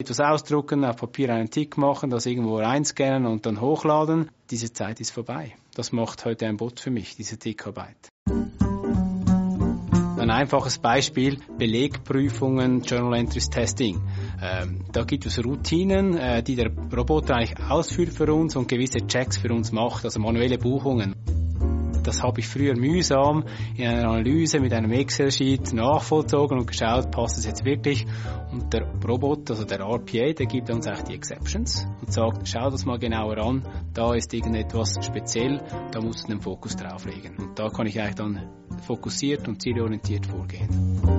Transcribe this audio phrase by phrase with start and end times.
[0.00, 4.30] etwas ausdrucken, auf Papier einen Tick machen, das irgendwo einscannen und dann hochladen.
[4.48, 5.56] Diese Zeit ist vorbei.
[5.74, 7.96] Das macht heute ein Bot für mich, diese Tickarbeit.
[10.16, 14.00] Ein einfaches Beispiel, Belegprüfungen, Journal Entries Testing.
[14.40, 19.04] Ähm, da gibt es Routinen, äh, die der Roboter eigentlich ausführt für uns und gewisse
[19.04, 21.16] Checks für uns macht, also manuelle Buchungen.
[22.08, 23.44] Das habe ich früher mühsam
[23.76, 28.06] in einer Analyse mit einem Excel-Sheet nachvollzogen und geschaut, passt es jetzt wirklich.
[28.50, 32.70] Und der Roboter, also der RPA, der gibt uns eigentlich die Exceptions und sagt, schau
[32.70, 35.60] das mal genauer an, da ist irgendetwas speziell,
[35.92, 37.36] da musst du den Fokus drauflegen.
[37.36, 38.48] Und da kann ich eigentlich dann
[38.86, 41.17] fokussiert und zielorientiert vorgehen.